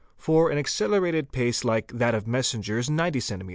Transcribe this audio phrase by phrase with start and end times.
[0.17, 3.49] for an accelerated pace like that of messengers 90 cms.